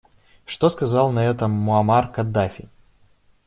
[0.47, 2.69] Что сказал на это Муамар Каддафи?